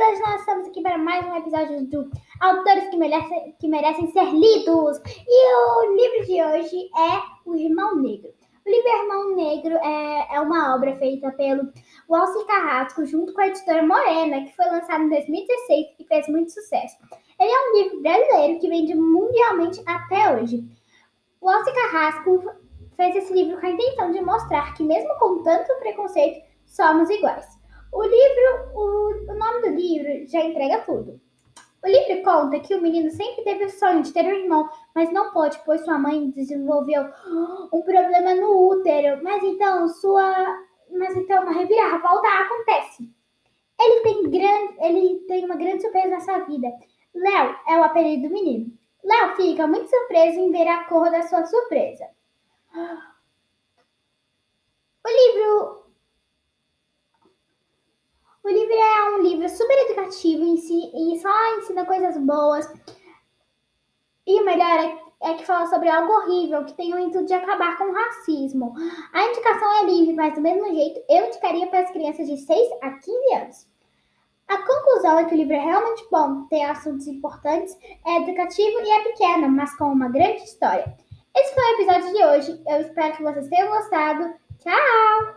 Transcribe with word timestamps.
hoje 0.00 0.20
nós 0.22 0.40
estamos 0.40 0.66
aqui 0.66 0.80
para 0.80 0.96
mais 0.96 1.26
um 1.26 1.36
episódio 1.36 1.86
do 1.86 2.10
Autores 2.40 2.88
que 2.88 2.96
merecem, 2.96 3.54
que 3.60 3.68
merecem 3.68 4.10
ser 4.10 4.24
lidos. 4.32 4.98
E 5.28 5.54
o 5.54 5.94
livro 5.94 6.26
de 6.26 6.42
hoje 6.42 6.90
é 6.96 7.20
O 7.44 7.54
Irmão 7.54 7.96
Negro. 7.96 8.30
O 8.66 8.70
livro 8.70 8.88
Irmão 8.88 9.36
Negro 9.36 9.76
é, 9.76 10.36
é 10.36 10.40
uma 10.40 10.74
obra 10.74 10.96
feita 10.96 11.30
pelo 11.32 11.70
Walter 12.08 12.46
Carrasco 12.46 13.04
junto 13.04 13.34
com 13.34 13.42
a 13.42 13.48
editora 13.48 13.82
Morena, 13.82 14.42
que 14.46 14.56
foi 14.56 14.64
lançado 14.66 15.04
em 15.04 15.10
2016 15.10 15.86
e 15.98 16.04
fez 16.04 16.28
muito 16.28 16.50
sucesso. 16.50 16.96
Ele 17.38 17.50
é 17.50 17.68
um 17.68 17.82
livro 17.82 18.00
brasileiro 18.00 18.58
que 18.58 18.68
vende 18.70 18.94
mundialmente 18.94 19.82
até 19.86 20.34
hoje. 20.34 20.64
Walter 21.42 21.74
Carrasco 21.74 22.42
fez 22.96 23.16
esse 23.16 23.34
livro 23.34 23.60
com 23.60 23.66
a 23.66 23.70
intenção 23.70 24.12
de 24.12 24.20
mostrar 24.22 24.72
que, 24.74 24.82
mesmo 24.82 25.14
com 25.18 25.42
tanto 25.42 25.78
preconceito, 25.78 26.42
somos 26.64 27.10
iguais. 27.10 27.60
O 27.92 28.04
livro, 28.04 28.70
o, 28.72 29.32
o 29.32 29.34
nome 29.34 29.62
do 29.62 29.74
livro 29.74 30.24
já 30.40 30.44
entrega 30.46 30.80
tudo. 30.80 31.20
O 31.82 31.88
livro 31.88 32.22
conta 32.22 32.60
que 32.60 32.74
o 32.74 32.80
menino 32.80 33.10
sempre 33.10 33.42
teve 33.42 33.64
o 33.64 33.70
sonho 33.70 34.02
de 34.02 34.12
ter 34.12 34.24
um 34.24 34.42
irmão, 34.42 34.68
mas 34.94 35.10
não 35.12 35.32
pode, 35.32 35.58
pois 35.64 35.82
sua 35.82 35.98
mãe 35.98 36.30
desenvolveu 36.30 37.04
um 37.72 37.82
problema 37.82 38.34
no 38.34 38.68
útero. 38.68 39.22
Mas 39.22 39.42
então 39.42 39.88
sua, 39.88 40.62
mas 40.90 41.16
então 41.16 41.42
uma 41.42 41.52
reviravolta 41.52 42.28
acontece. 42.28 43.08
Ele 43.80 44.00
tem 44.00 44.30
grande, 44.30 44.76
ele 44.80 45.20
tem 45.26 45.44
uma 45.46 45.56
grande 45.56 45.80
surpresa 45.80 46.08
nessa 46.08 46.38
vida. 46.40 46.68
Léo 47.14 47.56
é 47.66 47.78
o 47.78 47.84
apelido 47.84 48.28
do 48.28 48.34
menino. 48.34 48.70
Léo 49.02 49.36
fica 49.36 49.66
muito 49.66 49.88
surpreso 49.88 50.38
em 50.38 50.52
ver 50.52 50.68
a 50.68 50.84
cor 50.84 51.10
da 51.10 51.22
sua 51.22 51.46
surpresa. 51.46 52.06
O 55.02 55.08
livro 55.08 55.79
o 58.42 58.48
livro 58.48 58.74
é 58.74 59.10
um 59.10 59.22
livro 59.22 59.48
super 59.48 59.78
educativo 59.86 60.44
e 60.44 61.18
só 61.20 61.58
ensina 61.58 61.84
coisas 61.84 62.16
boas. 62.16 62.66
E 64.26 64.40
o 64.40 64.44
melhor 64.44 64.80
é, 65.20 65.30
é 65.30 65.34
que 65.34 65.46
fala 65.46 65.66
sobre 65.66 65.88
algo 65.88 66.12
horrível 66.12 66.64
que 66.64 66.74
tem 66.74 66.94
o 66.94 66.98
intuito 66.98 67.26
de 67.26 67.34
acabar 67.34 67.76
com 67.76 67.84
o 67.84 67.92
racismo. 67.92 68.74
A 69.12 69.24
indicação 69.24 69.80
é 69.80 69.84
livre, 69.84 70.14
mas 70.14 70.34
do 70.34 70.40
mesmo 70.40 70.72
jeito 70.72 71.00
eu 71.08 71.26
indicaria 71.26 71.66
para 71.66 71.80
as 71.80 71.90
crianças 71.90 72.26
de 72.28 72.36
6 72.36 72.70
a 72.82 72.90
15 72.92 73.34
anos. 73.34 73.70
A 74.48 74.58
conclusão 74.58 75.18
é 75.18 75.24
que 75.26 75.34
o 75.34 75.36
livro 75.36 75.54
é 75.54 75.60
realmente 75.60 76.04
bom, 76.10 76.44
tem 76.48 76.64
assuntos 76.64 77.06
importantes, 77.06 77.76
é 78.04 78.16
educativo 78.16 78.80
e 78.80 78.90
é 78.90 79.04
pequeno, 79.04 79.48
mas 79.48 79.76
com 79.76 79.84
uma 79.84 80.08
grande 80.08 80.42
história. 80.42 80.96
Esse 81.36 81.54
foi 81.54 81.62
o 81.62 81.74
episódio 81.74 82.12
de 82.12 82.24
hoje. 82.24 82.62
Eu 82.66 82.80
espero 82.80 83.16
que 83.16 83.22
vocês 83.22 83.48
tenham 83.48 83.68
gostado. 83.68 84.34
Tchau! 84.58 85.20